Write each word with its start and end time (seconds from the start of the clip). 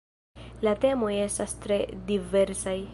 La 0.67 0.73
temoj 0.87 1.11
estas 1.27 1.55
tre 1.67 1.79
diversaj. 2.11 2.79